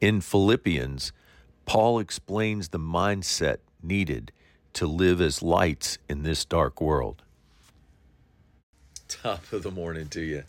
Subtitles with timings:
[0.00, 1.12] In Philippians,
[1.66, 4.30] Paul explains the mindset needed
[4.74, 7.22] to live as lights in this dark world.
[9.08, 10.44] Top of the morning to you.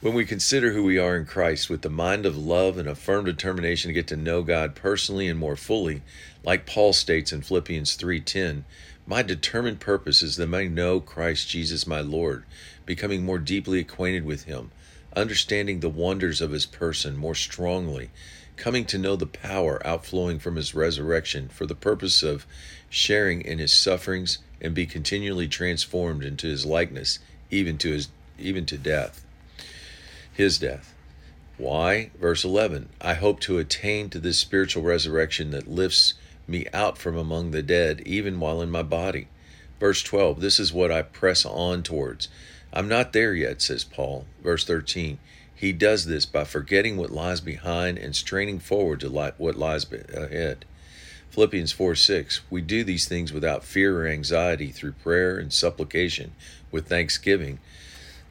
[0.00, 2.96] When we consider who we are in Christ with the mind of love and a
[2.96, 6.02] firm determination to get to know God personally and more fully,
[6.42, 8.64] like Paul states in Philippians 3:10,
[9.06, 12.44] my determined purpose is that I know Christ Jesus my Lord,
[12.84, 14.72] becoming more deeply acquainted with him,
[15.14, 18.10] understanding the wonders of his person more strongly,
[18.58, 22.46] coming to know the power outflowing from his resurrection for the purpose of
[22.90, 27.18] sharing in his sufferings and be continually transformed into his likeness,
[27.50, 28.08] even to his
[28.38, 29.24] even to death
[30.38, 30.94] his death.
[31.58, 32.10] Why?
[32.18, 36.14] Verse 11 I hope to attain to this spiritual resurrection that lifts
[36.46, 39.26] me out from among the dead, even while in my body.
[39.80, 42.28] Verse 12 This is what I press on towards.
[42.72, 44.26] I'm not there yet, says Paul.
[44.42, 45.18] Verse 13
[45.58, 50.64] He does this by forgetting what lies behind and straining forward to what lies ahead.
[51.30, 56.32] Philippians 4 6 We do these things without fear or anxiety through prayer and supplication
[56.70, 57.58] with thanksgiving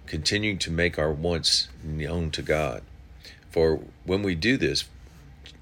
[0.06, 2.82] continuing to make our wants known to God.
[3.52, 4.86] For when we do this,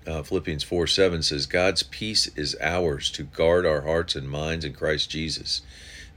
[0.07, 4.63] uh, Philippians 4 7 says, God's peace is ours to guard our hearts and minds
[4.63, 5.63] in Christ Jesus.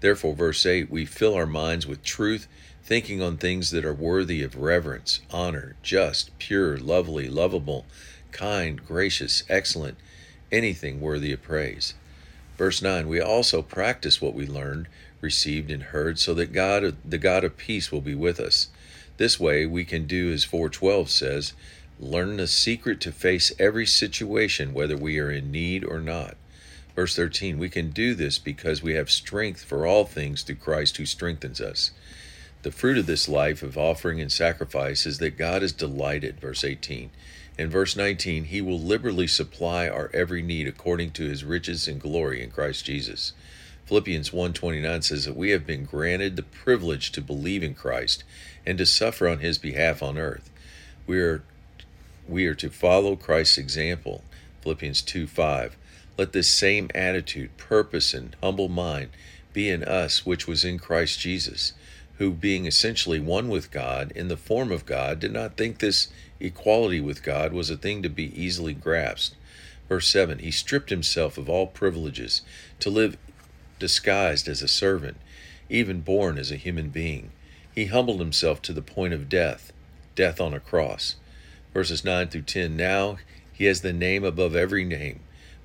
[0.00, 2.46] Therefore, verse 8, we fill our minds with truth,
[2.88, 7.84] thinking on things that are worthy of reverence, honor, just, pure, lovely, lovable,
[8.32, 9.98] kind, gracious, excellent,
[10.50, 11.92] anything worthy of praise.
[12.56, 14.88] Verse 9, we also practice what we learned
[15.20, 18.68] received and heard so that God the God of peace will be with us.
[19.18, 21.52] This way we can do as 412 says,
[22.00, 26.38] learn the secret to face every situation whether we are in need or not.
[26.96, 30.96] Verse 13, we can do this because we have strength for all things through Christ
[30.96, 31.90] who strengthens us.
[32.62, 36.64] The fruit of this life of offering and sacrifice is that God is delighted, verse
[36.64, 37.10] 18.
[37.56, 42.00] In verse 19, He will liberally supply our every need according to His riches and
[42.00, 43.32] glory in Christ Jesus.
[43.88, 48.22] Philippians 1:29 says that we have been granted the privilege to believe in Christ
[48.66, 50.50] and to suffer on his behalf on earth.
[51.06, 51.42] We are
[52.28, 54.22] we are to follow Christ's example.
[54.60, 55.72] Philippians 2:5.
[56.18, 59.08] Let this same attitude, purpose, and humble mind
[59.54, 61.72] be in us which was in Christ Jesus,
[62.18, 66.08] who being essentially one with God in the form of God did not think this
[66.40, 69.36] equality with God was a thing to be easily grasped.
[69.88, 72.42] Verse 7 He stripped himself of all privileges
[72.80, 73.16] to live
[73.78, 75.16] disguised as a servant,
[75.70, 77.30] even born as a human being.
[77.72, 79.72] He humbled himself to the point of death,
[80.16, 81.16] death on a cross.
[81.72, 83.18] Verses 9 through 10 Now
[83.52, 85.20] he has the name above every name,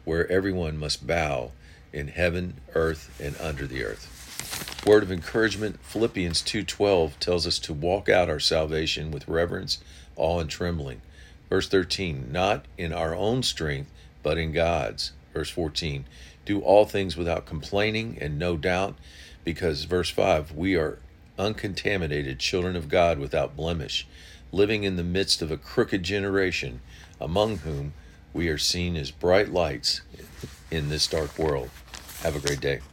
[0.06, 1.52] where everyone must bow
[1.94, 4.10] in heaven, earth, and under the earth.
[4.86, 9.78] Word of encouragement Philippians 2:12 tells us to walk out our salvation with reverence,
[10.18, 11.02] awe and trembling.
[11.50, 13.90] Verse 13, not in our own strength,
[14.24, 15.14] but in God's.
[15.34, 16.06] Verse 14,
[16.46, 18.96] do all things without complaining and no doubt,
[19.44, 21.00] because, verse 5, we are
[21.38, 24.06] uncontaminated children of God without blemish,
[24.52, 26.82] living in the midst of a crooked generation,
[27.22, 27.94] among whom
[28.34, 30.02] we are seen as bright lights
[30.70, 31.70] in this dark world.
[32.24, 32.93] Have a great day.